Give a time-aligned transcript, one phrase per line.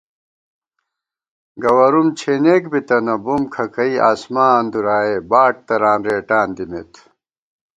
[1.63, 6.93] گوَرُوم چھېنېک بِتَنہ بُم کھکَئ آسمان دُرائےباڈ تران رېٹان دِمېت